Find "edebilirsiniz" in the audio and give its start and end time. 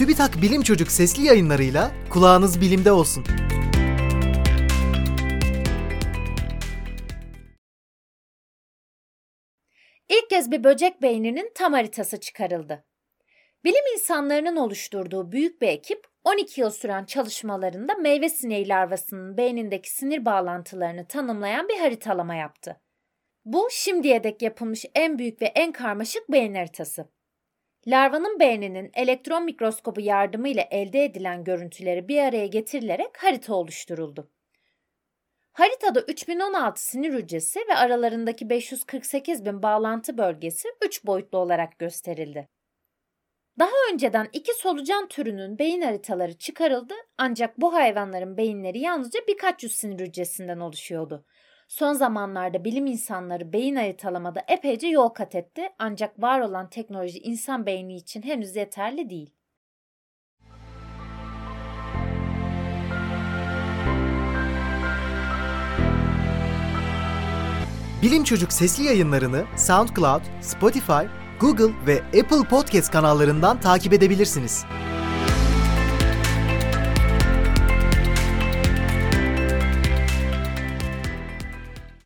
73.92-74.64